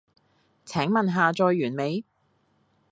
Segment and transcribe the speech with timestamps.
[0.65, 2.03] 請問下載完未？